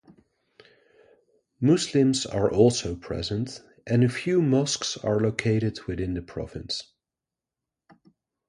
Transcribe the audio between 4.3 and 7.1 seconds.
mosques are located within the province.